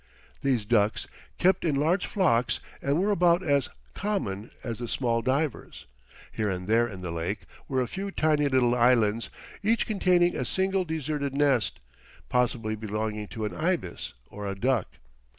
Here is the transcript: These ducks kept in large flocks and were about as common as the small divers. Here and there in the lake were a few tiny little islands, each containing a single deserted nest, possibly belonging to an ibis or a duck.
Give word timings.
These 0.41 0.65
ducks 0.65 1.05
kept 1.37 1.63
in 1.63 1.75
large 1.75 2.07
flocks 2.07 2.59
and 2.81 2.99
were 2.99 3.11
about 3.11 3.43
as 3.43 3.69
common 3.93 4.49
as 4.63 4.79
the 4.79 4.87
small 4.87 5.21
divers. 5.21 5.85
Here 6.31 6.49
and 6.49 6.67
there 6.67 6.87
in 6.87 7.01
the 7.01 7.11
lake 7.11 7.41
were 7.67 7.83
a 7.83 7.87
few 7.87 8.09
tiny 8.09 8.47
little 8.49 8.73
islands, 8.73 9.29
each 9.61 9.85
containing 9.85 10.35
a 10.35 10.43
single 10.43 10.85
deserted 10.85 11.35
nest, 11.35 11.79
possibly 12.29 12.75
belonging 12.75 13.27
to 13.27 13.45
an 13.45 13.53
ibis 13.53 14.13
or 14.27 14.47
a 14.47 14.55
duck. 14.55 14.87